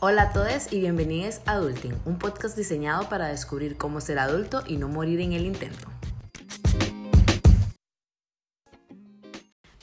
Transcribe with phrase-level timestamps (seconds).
[0.00, 4.62] Hola a todos y bienvenidos a Adulting, un podcast diseñado para descubrir cómo ser adulto
[4.64, 5.88] y no morir en el intento.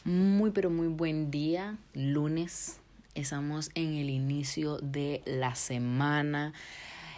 [0.06, 2.80] Muy pero muy buen día, lunes.
[3.14, 6.54] Estamos en el inicio de la semana,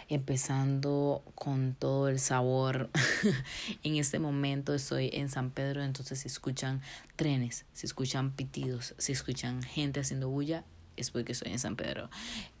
[0.08, 2.90] empezando con todo el sabor.
[3.84, 6.82] en este momento estoy en San Pedro, entonces si escuchan
[7.14, 10.64] trenes, si escuchan pitidos, si escuchan gente haciendo bulla,
[11.00, 12.10] es porque estoy en San Pedro.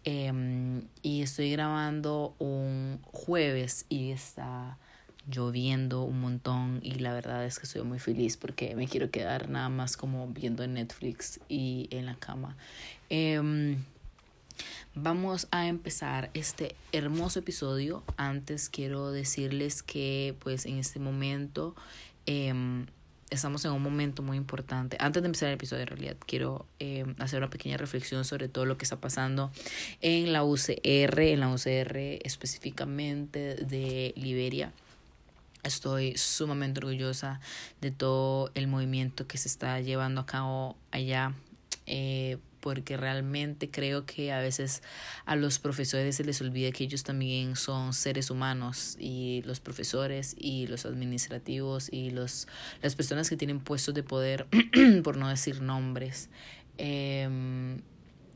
[0.04, 4.78] Em, y estoy grabando un jueves y está
[5.30, 9.50] lloviendo un montón y la verdad es que estoy muy feliz porque me quiero quedar
[9.50, 12.56] nada más como viendo en Netflix y en la cama.
[13.10, 13.76] Em,
[14.94, 18.02] vamos a empezar este hermoso episodio.
[18.16, 21.74] Antes quiero decirles que pues en este momento
[22.26, 22.86] em,
[23.30, 24.96] estamos en un momento muy importante.
[25.00, 28.64] Antes de empezar el episodio, en realidad, quiero eh, hacer una pequeña reflexión sobre todo
[28.64, 29.50] lo que está pasando
[30.00, 34.72] en la UCR, en la UCR específicamente de Liberia.
[35.62, 37.40] Estoy sumamente orgullosa
[37.80, 41.34] de todo el movimiento que se está llevando a cabo allá.
[41.86, 44.82] Eh, porque realmente creo que a veces
[45.24, 50.34] a los profesores se les olvida que ellos también son seres humanos y los profesores
[50.38, 52.48] y los administrativos y los,
[52.82, 54.46] las personas que tienen puestos de poder,
[55.04, 56.28] por no decir nombres,
[56.78, 57.28] eh,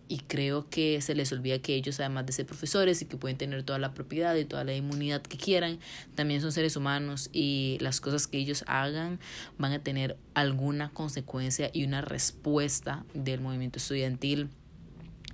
[0.08, 3.38] y creo que se les olvida que ellos, además de ser profesores y que pueden
[3.38, 5.78] tener toda la propiedad y toda la inmunidad que quieran,
[6.14, 9.20] también son seres humanos y las cosas que ellos hagan
[9.58, 14.50] van a tener alguna consecuencia y una respuesta del movimiento estudiantil.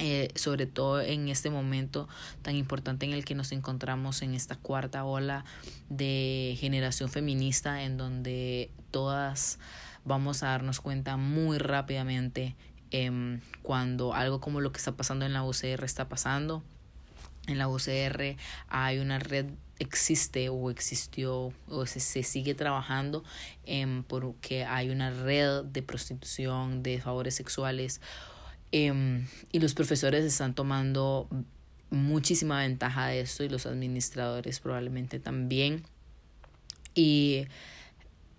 [0.01, 2.09] Eh, sobre todo en este momento
[2.43, 5.45] tan importante en el que nos encontramos en esta cuarta ola
[5.89, 9.59] de generación feminista en donde todas
[10.05, 12.55] vamos a darnos cuenta muy rápidamente
[12.91, 16.63] Em, cuando algo como lo que está pasando en la UCR está pasando.
[17.47, 18.37] En la UCR
[18.69, 19.47] hay una red,
[19.79, 23.25] existe o existió o se, se sigue trabajando
[23.65, 28.01] eh, porque hay una red de prostitución, de favores sexuales
[28.73, 31.29] em, y los profesores están tomando
[31.91, 35.85] muchísima ventaja de esto y los administradores probablemente también.
[36.95, 37.47] Y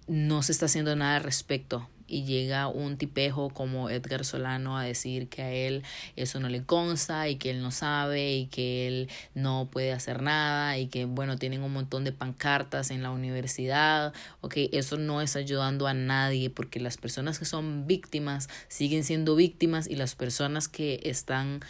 [0.07, 4.83] no se está haciendo nada al respecto y llega un tipejo como Edgar Solano a
[4.83, 5.83] decir que a él
[6.15, 10.21] eso no le consta y que él no sabe y que él no puede hacer
[10.21, 14.13] nada y que bueno tienen un montón de pancartas en la universidad.
[14.41, 19.35] Ok eso no es ayudando a nadie porque las personas que son víctimas siguen siendo
[19.35, 21.61] víctimas y las personas que están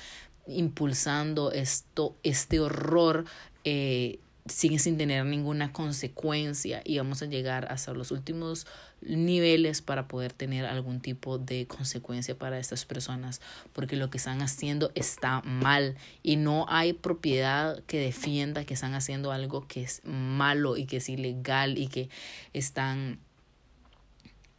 [0.47, 3.25] impulsando esto este horror
[3.63, 8.65] eh, siguen sin tener ninguna consecuencia y vamos a llegar hasta los últimos
[9.01, 13.41] niveles para poder tener algún tipo de consecuencia para estas personas
[13.73, 18.93] porque lo que están haciendo está mal y no hay propiedad que defienda que están
[18.93, 22.09] haciendo algo que es malo y que es ilegal y que
[22.53, 23.19] están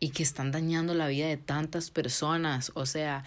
[0.01, 2.73] y que están dañando la vida de tantas personas.
[2.75, 3.23] O sea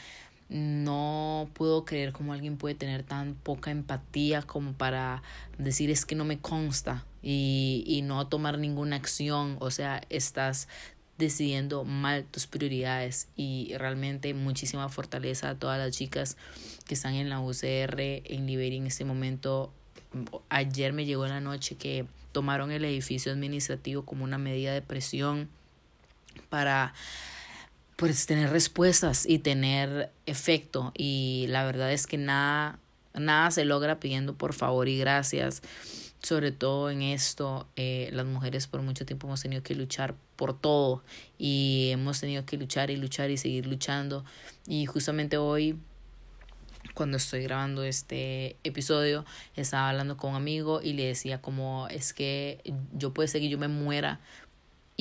[0.53, 5.23] no puedo creer cómo alguien puede tener tan poca empatía como para
[5.57, 9.57] decir es que no me consta y, y no tomar ninguna acción.
[9.59, 10.67] O sea, estás
[11.17, 16.37] decidiendo mal tus prioridades y realmente muchísima fortaleza a todas las chicas
[16.85, 19.73] que están en la UCR en Liberia en este momento.
[20.49, 24.81] Ayer me llegó en la noche que tomaron el edificio administrativo como una medida de
[24.81, 25.49] presión
[26.49, 26.93] para
[27.95, 30.91] pues tener respuestas y tener efecto.
[30.97, 32.79] Y la verdad es que nada
[33.13, 35.61] nada se logra pidiendo por favor y gracias
[36.23, 40.57] sobre todo en esto eh, las mujeres por mucho tiempo hemos tenido que luchar por
[40.57, 41.03] todo
[41.37, 44.23] y hemos tenido que luchar y luchar y seguir luchando.
[44.65, 45.77] Y justamente hoy
[46.93, 52.13] cuando estoy grabando este episodio estaba hablando con un amigo y le decía como es
[52.13, 52.61] que
[52.93, 54.19] yo puede ser que yo me muera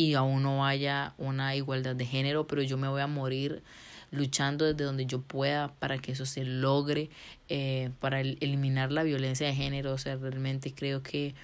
[0.02, 3.62] y aún no haya una igualdad de género, pero yo me voy a morir
[4.10, 7.08] luchando desde donde yo pueda para que eso se logre,
[7.48, 9.92] eh, para eliminar la violencia de género.
[9.92, 11.36] O sea, realmente creo que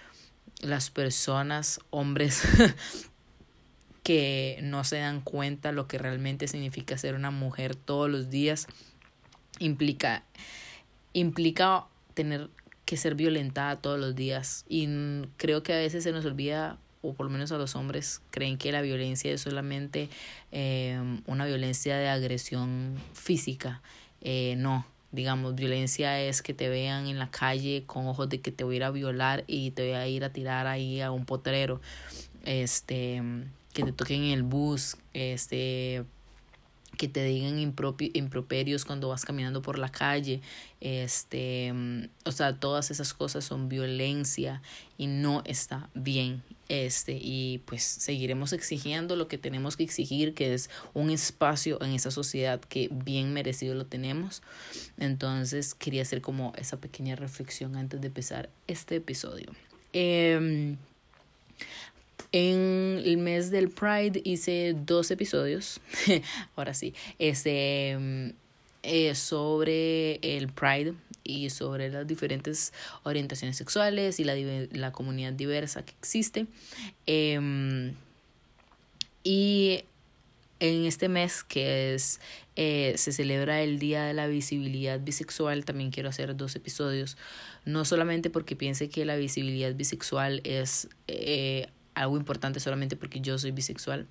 [0.60, 2.42] las personas, hombres,
[4.02, 8.66] que no se dan cuenta lo que realmente significa ser una mujer todos los días,
[9.60, 10.24] implica,
[11.12, 11.84] implica
[12.14, 12.50] tener
[12.84, 14.64] que ser violentada todos los días.
[14.68, 14.88] Y
[15.36, 18.58] creo que a veces se nos olvida o por lo menos a los hombres, creen
[18.58, 20.08] que la violencia es solamente
[20.52, 23.80] eh, una violencia de agresión física.
[24.20, 28.52] Eh, no, digamos, violencia es que te vean en la calle con ojos de que
[28.52, 31.10] te voy a ir a violar y te voy a ir a tirar ahí a
[31.10, 31.80] un potrero.
[32.44, 33.22] Este,
[33.72, 36.04] que te toquen en el bus, este,
[36.98, 40.42] que te digan improperios cuando vas caminando por la calle,
[40.80, 41.72] este,
[42.26, 44.60] o sea, todas esas cosas son violencia
[44.98, 50.52] y no está bien, este, y pues seguiremos exigiendo lo que tenemos que exigir, que
[50.52, 54.42] es un espacio en esa sociedad que bien merecido lo tenemos.
[54.98, 59.52] Entonces quería hacer como esa pequeña reflexión antes de empezar este episodio.
[59.92, 60.76] Eh,
[62.32, 65.80] en el mes del Pride hice dos episodios,
[66.56, 68.34] ahora sí, este,
[68.82, 70.94] eh, sobre el Pride
[71.24, 72.72] y sobre las diferentes
[73.02, 74.34] orientaciones sexuales y la,
[74.72, 76.46] la comunidad diversa que existe.
[77.06, 77.94] Em,
[79.24, 79.84] y
[80.60, 82.20] en este mes que es
[82.56, 87.16] eh, se celebra el Día de la Visibilidad Bisexual, también quiero hacer dos episodios,
[87.64, 91.68] no solamente porque piense que la visibilidad bisexual es eh,
[91.98, 94.06] algo importante solamente porque yo soy bisexual,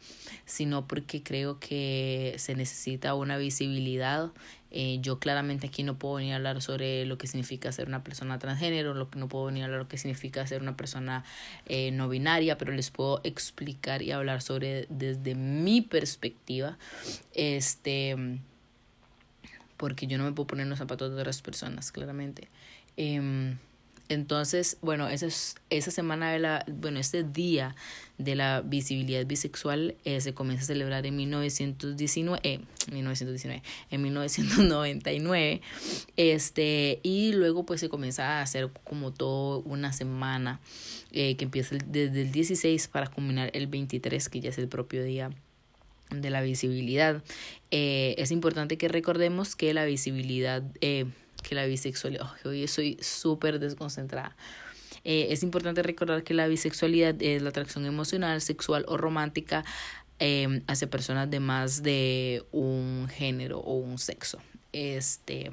[0.45, 4.31] sino porque creo que se necesita una visibilidad.
[4.72, 8.04] Eh, yo claramente aquí no puedo venir a hablar sobre lo que significa ser una
[8.04, 11.24] persona transgénero, lo que no puedo venir a hablar lo que significa ser una persona
[11.66, 16.78] eh, no binaria, pero les puedo explicar y hablar sobre desde mi perspectiva,
[17.34, 18.18] este,
[19.78, 22.50] porque yo no me puedo poner en los zapatos de otras personas, claramente.
[22.98, 23.56] Eh,
[24.09, 27.75] entonces, bueno, esa, es, esa semana de la, bueno, este día
[28.18, 32.59] de la visibilidad bisexual eh, se comienza a celebrar en 1919, eh,
[32.92, 35.62] 1919, en 1999,
[36.15, 40.60] este, y luego pues se comienza a hacer como todo una semana
[41.12, 45.03] eh, que empieza desde el 16 para culminar el 23, que ya es el propio
[45.03, 45.31] día
[46.10, 47.21] de la visibilidad.
[47.71, 50.63] Eh, es importante que recordemos que la visibilidad
[51.42, 52.28] que la bisexualidad.
[52.45, 54.36] hoy soy súper desconcentrada.
[55.04, 59.63] Eh, es importante recordar que la bisexualidad es la atracción emocional, sexual o romántica
[60.19, 64.39] eh, hacia personas de más de un género o un sexo.
[64.74, 65.50] Este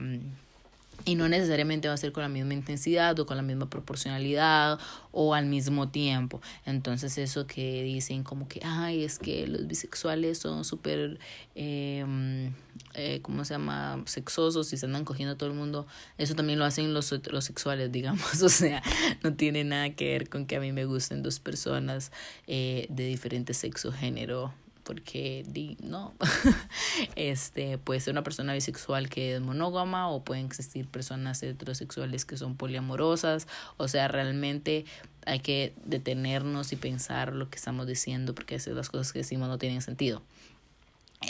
[1.05, 4.79] y no necesariamente va a ser con la misma intensidad o con la misma proporcionalidad
[5.13, 6.41] o al mismo tiempo.
[6.65, 11.19] Entonces eso que dicen como que, ay, es que los bisexuales son súper,
[11.55, 12.51] eh,
[12.95, 15.87] eh, ¿cómo se llama?, sexosos y se andan cogiendo a todo el mundo.
[16.19, 18.43] Eso también lo hacen los, los sexuales, digamos.
[18.45, 18.83] O sea,
[19.23, 22.13] no tiene nada que ver con que a mí me gusten dos personas
[22.47, 24.53] eh, de diferente sexo, género
[24.85, 26.15] porque di, no,
[27.17, 32.37] este puede ser una persona bisexual que es monógama o pueden existir personas heterosexuales que
[32.37, 34.85] son poliamorosas, o sea, realmente
[35.27, 39.49] hay que detenernos y pensar lo que estamos diciendo porque esas las cosas que decimos
[39.49, 40.23] no tienen sentido.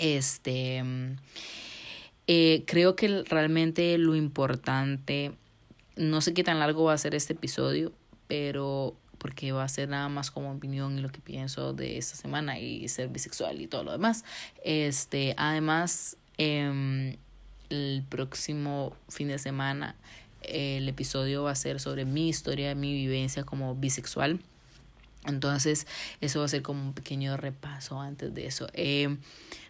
[0.01, 0.83] Este
[2.27, 5.33] eh, creo que realmente lo importante,
[5.97, 7.93] no sé qué tan largo va a ser este episodio,
[8.29, 12.15] pero porque va a ser nada más como opinión y lo que pienso de esta
[12.15, 14.23] semana y ser bisexual y todo lo demás.
[14.63, 17.17] Este, además, eh,
[17.71, 19.97] el próximo fin de semana
[20.43, 24.41] el episodio va a ser sobre mi historia, mi vivencia como bisexual.
[25.25, 25.87] Entonces,
[26.21, 28.67] eso va a ser como un pequeño repaso antes de eso.
[28.75, 29.17] Eh,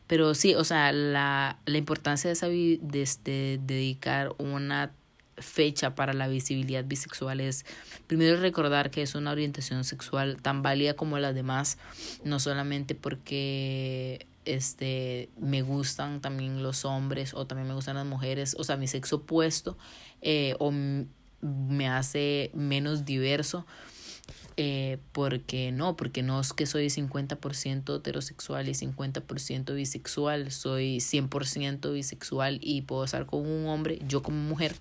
[0.08, 4.90] pero sí, o sea, la, la importancia de, esa, de este, dedicar una
[5.36, 7.64] fecha para la visibilidad bisexual es
[8.06, 11.78] primero recordar que es una orientación sexual tan válida como las demás,
[12.24, 18.54] no solamente porque este me gustan también los hombres o también me gustan las mujeres,
[18.58, 19.76] o sea, mi sexo opuesto
[20.22, 20.72] eh, o
[21.40, 23.66] me hace menos diverso.
[24.56, 31.92] Eh, porque no, porque no es que soy 50% heterosexual y 50% bisexual, soy 100%
[31.92, 34.76] bisexual y puedo estar con un hombre, yo como mujer,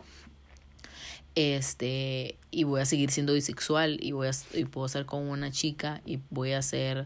[1.36, 5.52] este y voy a seguir siendo bisexual y voy a y puedo estar con una
[5.52, 7.06] chica y voy a ser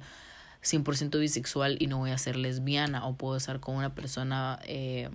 [0.63, 5.10] 100% bisexual y no voy a ser lesbiana o puedo estar con una persona eh,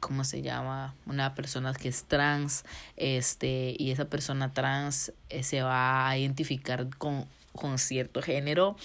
[0.00, 0.94] ¿cómo se llama?
[1.06, 2.64] Una persona que es trans,
[2.96, 8.76] este, y esa persona trans eh, se va a identificar con, con cierto género.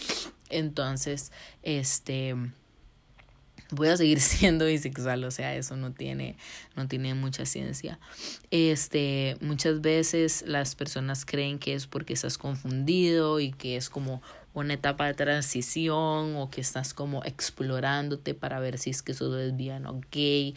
[0.49, 1.31] Entonces,
[1.63, 2.35] este,
[3.71, 6.37] voy a seguir siendo bisexual, o sea, eso no tiene,
[6.75, 7.99] no tiene mucha ciencia.
[8.51, 14.21] Este, muchas veces las personas creen que es porque estás confundido y que es como
[14.53, 19.35] una etapa de transición o que estás como explorándote para ver si es que sos
[19.35, 20.55] lesbiana o gay.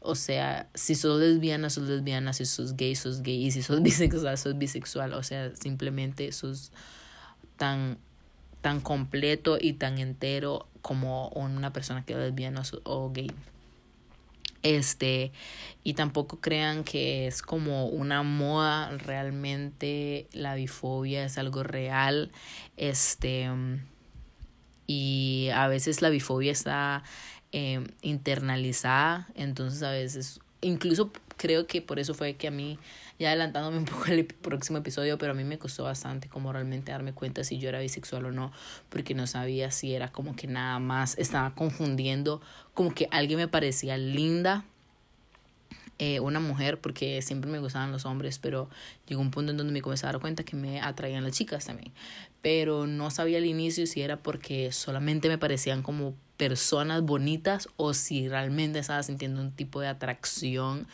[0.00, 3.82] O sea, si sos lesbiana, sos lesbiana, si sos gay, sos gay, y si sos
[3.82, 5.14] bisexual, sos bisexual.
[5.14, 6.70] O sea, simplemente sos
[7.56, 7.98] tan
[8.60, 13.30] tan completo y tan entero como una persona que es lesbiana o gay.
[14.62, 15.32] Este,
[15.84, 22.30] y tampoco crean que es como una moda, realmente la bifobia es algo real.
[22.76, 23.48] Este,
[24.86, 27.04] y a veces la bifobia está
[27.52, 32.78] eh, internalizada, entonces a veces, incluso creo que por eso fue que a mí,
[33.20, 36.90] ya adelantándome un poco al próximo episodio, pero a mí me costó bastante como realmente
[36.90, 38.50] darme cuenta si yo era bisexual o no,
[38.88, 42.40] porque no sabía si era como que nada más, estaba confundiendo,
[42.72, 44.64] como que alguien me parecía linda
[45.98, 48.70] eh, una mujer porque siempre me gustaban los hombres, pero
[49.06, 51.66] llegó un punto en donde me comencé a dar cuenta que me atraían las chicas
[51.66, 51.92] también.
[52.40, 57.92] Pero no sabía al inicio si era porque solamente me parecían como personas bonitas o
[57.92, 60.86] si realmente estaba sintiendo un tipo de atracción.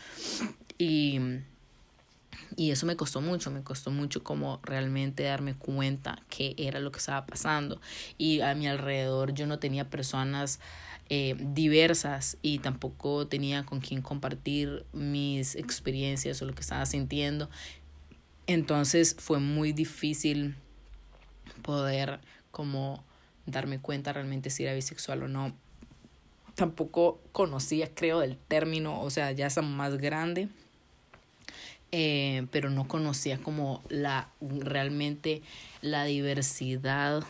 [0.76, 1.20] Y,
[2.54, 6.92] y eso me costó mucho, me costó mucho como realmente darme cuenta que era lo
[6.92, 7.80] que estaba pasando.
[8.18, 10.60] Y a mi alrededor yo no tenía personas
[11.08, 17.50] eh, diversas y tampoco tenía con quien compartir mis experiencias o lo que estaba sintiendo.
[18.46, 20.54] Entonces fue muy difícil
[21.62, 23.04] poder como
[23.44, 25.52] darme cuenta realmente si era bisexual o no.
[26.54, 30.48] Tampoco conocía, creo, el término, o sea, ya es más grande,
[31.92, 35.42] eh, pero no conocía como la realmente
[35.82, 37.24] la diversidad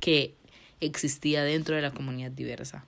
[0.00, 0.34] que
[0.80, 2.84] existía dentro de la comunidad diversa.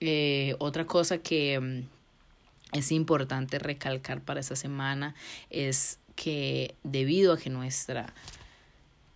[0.00, 5.14] Eh, otra cosa que mm, es importante recalcar para esta semana
[5.48, 8.12] es que debido a que nuestra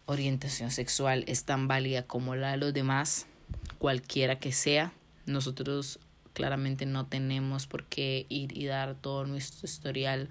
[0.06, 3.26] orientación sexual es tan válida como la de los demás,
[3.78, 4.92] cualquiera que sea,
[5.26, 5.98] nosotros
[6.34, 10.28] claramente no tenemos por qué ir y dar todo nuestro historial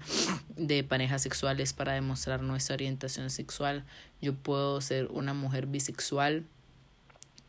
[0.56, 3.84] de parejas sexuales para demostrar nuestra orientación sexual.
[4.20, 6.44] Yo puedo ser una mujer bisexual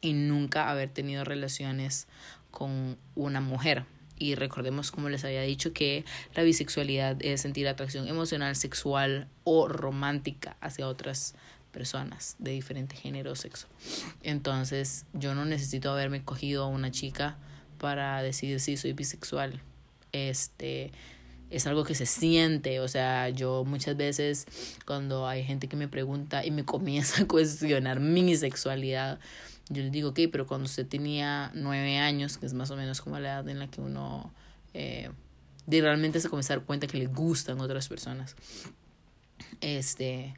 [0.02, 2.08] y nunca haber tenido relaciones
[2.50, 3.86] con una mujer.
[4.18, 9.68] Y recordemos, como les había dicho, que la bisexualidad es sentir atracción emocional, sexual o
[9.68, 11.36] romántica hacia otras
[11.74, 13.68] personas de diferente género o sexo.
[14.24, 17.38] Entonces, yo no necesito haberme cogido a una chica
[17.76, 19.62] para decir si soy bisexual.
[20.12, 20.92] Este
[21.50, 24.48] es algo que se siente, o sea, yo muchas veces
[24.86, 29.20] cuando hay gente que me pregunta y me comienza a cuestionar mi sexualidad,
[29.70, 33.02] yo les digo, ok, pero cuando usted tenía nueve años, que es más o menos
[33.02, 34.32] como la edad en la que uno
[34.74, 35.10] eh,
[35.66, 38.36] de realmente se comienza a dar cuenta que le gustan otras personas.
[39.62, 40.36] Este,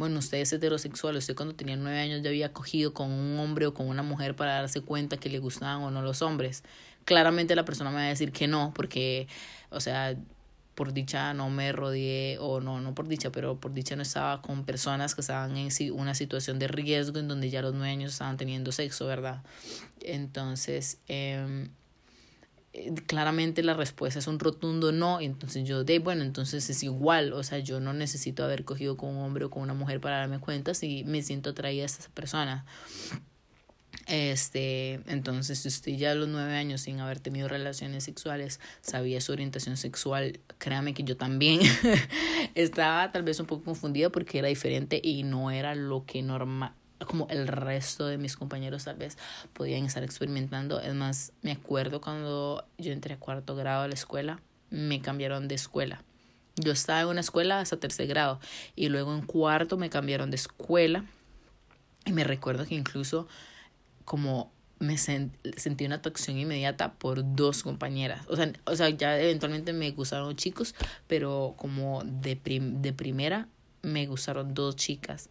[0.00, 3.66] bueno, usted es heterosexual, usted cuando tenía nueve años ya había cogido con un hombre
[3.66, 6.64] o con una mujer para darse cuenta que le gustaban o no los hombres.
[7.04, 9.28] Claramente la persona me va a decir que no, porque,
[9.68, 10.16] o sea,
[10.74, 14.40] por dicha no me rodeé, o no, no por dicha, pero por dicha no estaba
[14.40, 18.12] con personas que estaban en una situación de riesgo en donde ya los nueve años
[18.12, 19.42] estaban teniendo sexo, ¿verdad?
[20.00, 21.68] Entonces, eh,
[23.06, 27.42] claramente la respuesta es un rotundo no, entonces yo de, bueno, entonces es igual, o
[27.42, 30.38] sea, yo no necesito haber cogido con un hombre o con una mujer para darme
[30.38, 32.64] cuenta si me siento atraída a esa persona.
[34.06, 39.20] Este, entonces, si usted ya a los nueve años sin haber tenido relaciones sexuales sabía
[39.20, 41.60] su orientación sexual, créame que yo también
[42.54, 46.74] estaba tal vez un poco confundida porque era diferente y no era lo que normal
[47.06, 49.16] como el resto de mis compañeros tal vez
[49.52, 50.80] podían estar experimentando.
[50.80, 54.40] Es más, me acuerdo cuando yo entré a cuarto grado a la escuela,
[54.70, 56.02] me cambiaron de escuela.
[56.56, 58.40] Yo estaba en una escuela hasta tercer grado
[58.76, 61.04] y luego en cuarto me cambiaron de escuela
[62.04, 63.28] y me recuerdo que incluso
[64.04, 68.24] como me sentí una atracción inmediata por dos compañeras.
[68.28, 70.74] O sea, o sea, ya eventualmente me gustaron chicos,
[71.06, 73.46] pero como de, de primera
[73.82, 75.28] me gustaron dos chicas.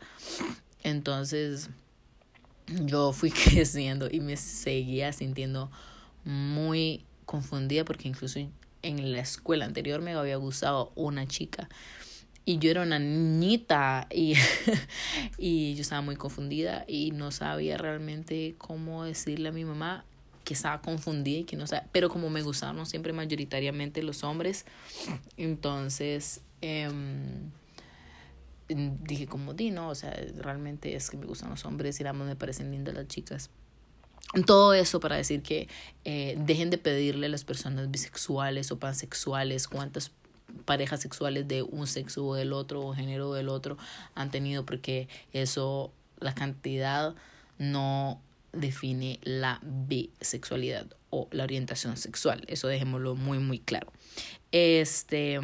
[0.83, 1.69] Entonces
[2.67, 5.71] yo fui creciendo y me seguía sintiendo
[6.25, 8.39] muy confundida porque incluso
[8.81, 11.69] en la escuela anterior me había gustado una chica.
[12.45, 14.33] Y yo era una niñita y,
[15.37, 20.05] y yo estaba muy confundida y no sabía realmente cómo decirle a mi mamá
[20.49, 24.65] que estaba confundida y que no sabía, pero como me gustaban siempre mayoritariamente los hombres,
[25.37, 27.51] entonces em,
[28.69, 32.15] dije como di, no, o sea, realmente es que me gustan los hombres y más
[32.15, 33.49] me parecen lindas las chicas.
[34.45, 35.67] Todo eso para decir que
[36.05, 40.11] eh, dejen de pedirle a las personas bisexuales o pansexuales cuántas
[40.65, 43.77] parejas sexuales de un sexo o del otro o género del otro
[44.15, 47.15] han tenido porque eso la cantidad
[47.57, 48.21] no
[48.51, 53.91] define la bisexualidad o la orientación sexual eso dejémoslo muy muy claro
[54.51, 55.39] este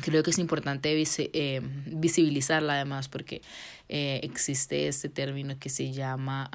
[0.00, 3.42] creo que es importante eh, visibilizarla además porque
[3.88, 6.50] eh, existe este término que se llama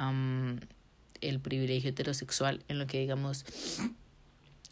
[1.22, 3.46] el privilegio heterosexual en lo que digamos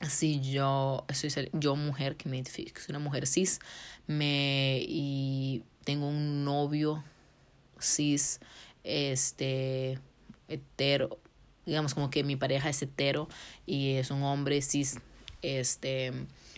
[0.09, 3.59] si yo soy yo mujer que me identifico soy una mujer cis
[4.07, 7.03] me y tengo un novio
[7.79, 8.39] cis
[8.83, 9.99] este
[10.47, 11.19] hetero
[11.65, 13.27] digamos como que mi pareja es hetero
[13.65, 14.99] y es un hombre cis,
[15.45, 16.11] este,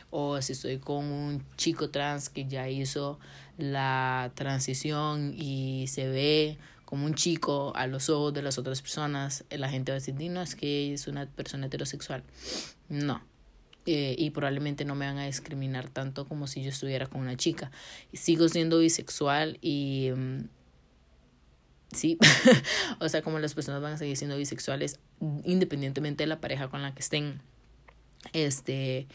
[0.10, 3.20] o si estoy con un chico trans que ya hizo
[3.58, 9.44] la transición y se ve como un chico a los ojos de las otras personas,
[9.50, 12.24] la gente va a decir, no, es que es una persona heterosexual.
[12.88, 13.22] No.
[13.86, 17.36] Eh, y probablemente no me van a discriminar tanto como si yo estuviera con una
[17.36, 17.72] chica.
[18.14, 20.12] Sigo siendo bisexual y...
[20.16, 20.48] Mm,
[21.92, 22.18] sí,
[23.00, 25.00] o sea, como las personas van a seguir siendo bisexuales
[25.44, 27.42] independientemente de la pareja con la que estén.
[28.34, 29.08] Este,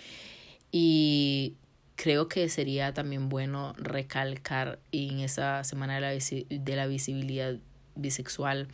[0.71, 1.55] y
[1.97, 7.57] creo que sería también bueno recalcar en esa semana de la, de la visibilidad
[7.95, 8.69] bisexual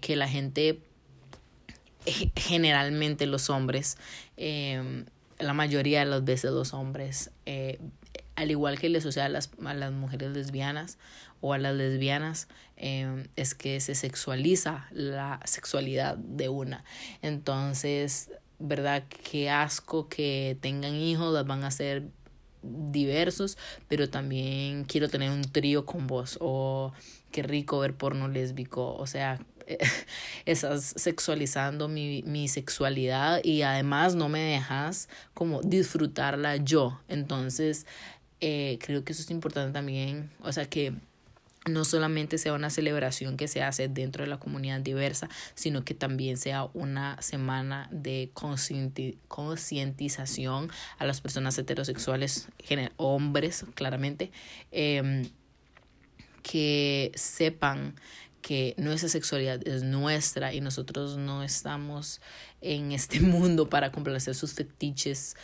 [0.00, 0.80] que la gente,
[2.36, 3.98] generalmente los hombres,
[4.36, 5.04] em,
[5.38, 7.78] la mayoría de las veces los hombres, eh,
[8.36, 10.98] al igual que le sucede a las, a las mujeres lesbianas
[11.40, 16.84] o a las lesbianas, em, es que se sexualiza la sexualidad de una.
[17.22, 19.04] Entonces, ¿verdad?
[19.30, 22.04] Qué asco que tengan hijos, las van a hacer
[22.62, 23.56] diversos,
[23.88, 26.92] pero también quiero tener un trío con vos o
[27.30, 29.38] qué rico ver porno lésbico, o sea,
[30.46, 37.00] estás sexualizando mi, mi sexualidad y además no me dejas como disfrutarla yo.
[37.08, 37.86] Entonces,
[38.40, 40.94] eh, creo que eso es importante también, o sea, que
[41.66, 45.94] no solamente sea una celebración que se hace dentro de la comunidad diversa, sino que
[45.94, 48.30] también sea una semana de
[49.28, 52.48] concientización a las personas heterosexuales,
[52.96, 54.30] hombres claramente,
[54.70, 55.28] em,
[56.42, 57.94] que sepan
[58.40, 62.20] que nuestra sexualidad es nuestra y nosotros no estamos
[62.60, 65.34] en este mundo para complacer sus fetiches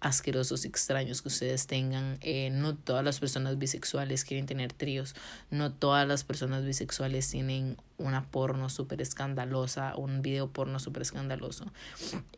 [0.00, 2.18] asquerosos y extraños que ustedes tengan.
[2.22, 5.14] Eh, no todas las personas bisexuales quieren tener tríos.
[5.50, 11.70] No todas las personas bisexuales tienen una porno súper escandalosa, un video porno súper escandaloso.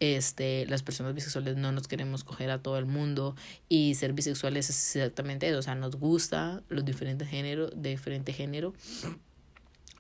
[0.01, 3.37] Este, las personas bisexuales no nos queremos coger a todo el mundo
[3.69, 5.59] y ser bisexuales es exactamente eso.
[5.59, 8.75] O sea, nos gusta los diferentes géneros, de diferente género.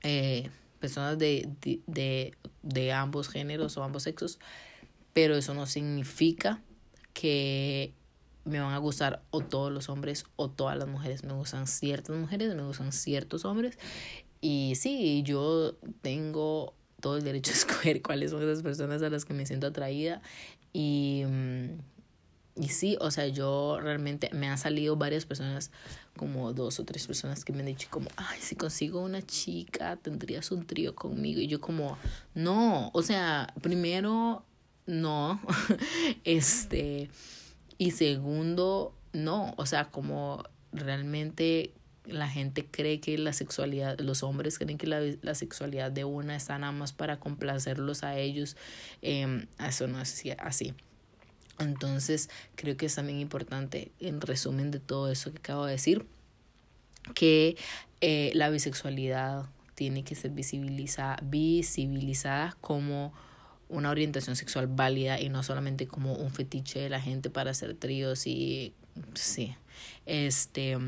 [0.02, 4.40] Eh, personas de, de, de, de ambos géneros o ambos sexos,
[5.12, 6.60] pero eso no significa
[7.12, 7.94] que
[8.44, 11.24] me van a gustar o todos los hombres o todas las mujeres.
[11.24, 13.78] Me gustan ciertas mujeres, me gustan ciertos hombres.
[14.40, 19.24] Y sí, yo tengo todo el derecho a escoger cuáles son esas personas a las
[19.24, 20.22] que me siento atraída.
[20.72, 21.24] Y,
[22.56, 25.70] y sí, o sea, yo realmente me han salido varias personas,
[26.16, 29.96] como dos o tres personas que me han dicho como, ay, si consigo una chica,
[29.96, 31.40] tendrías un trío conmigo.
[31.40, 31.96] Y yo como,
[32.34, 34.44] no, o sea, primero
[34.86, 35.40] no.
[36.24, 37.10] este,
[37.78, 41.72] y segundo, no, o sea, como realmente
[42.04, 46.34] la gente cree que la sexualidad, los hombres creen que la, la sexualidad de una
[46.34, 48.56] está nada más para complacerlos a ellos,
[49.02, 50.74] eh, eso no es así.
[51.58, 56.06] Entonces, creo que es también importante, en resumen de todo eso que acabo de decir,
[57.14, 57.56] que
[58.00, 63.12] eh, la bisexualidad tiene que ser visibilizada como
[63.72, 67.74] una orientación sexual válida y no solamente como un fetiche de la gente para hacer
[67.74, 68.74] tríos y
[69.14, 69.56] sí.
[70.06, 70.78] Este,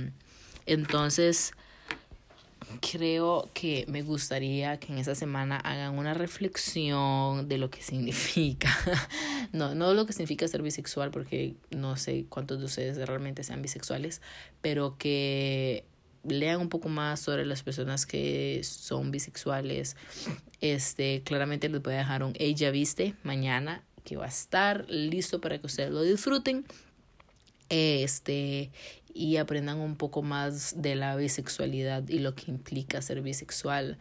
[0.66, 1.52] entonces
[2.80, 8.76] creo que me gustaría que en esa semana hagan una reflexión de lo que significa.
[9.52, 13.62] no, no lo que significa ser bisexual, porque no sé cuántos de ustedes realmente sean
[13.62, 14.20] bisexuales,
[14.60, 15.84] pero que
[16.28, 19.96] lean un poco más sobre las personas que son bisexuales.
[20.60, 25.40] Este, claramente les voy a dejar un Ella Viste mañana que va a estar listo
[25.40, 26.64] para que ustedes lo disfruten.
[27.70, 28.70] Este,
[29.14, 33.96] y aprendan un poco más de la bisexualidad y lo que implica ser bisexual.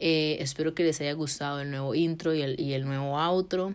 [0.00, 3.74] Eh, espero que les haya gustado el nuevo intro y el, y el nuevo outro.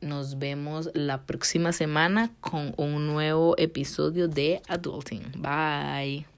[0.00, 5.32] Nos vemos la próxima semana con un nuevo episodio de Adulting.
[5.38, 6.35] Bye.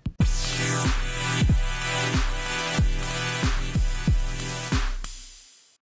[0.59, 1.08] You.